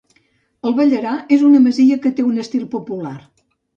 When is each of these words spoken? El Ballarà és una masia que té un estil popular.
El 0.69 0.73
Ballarà 0.79 1.11
és 1.37 1.43
una 1.49 1.61
masia 1.67 1.99
que 2.07 2.13
té 2.21 2.25
un 2.31 2.43
estil 2.45 2.67
popular. 2.77 3.17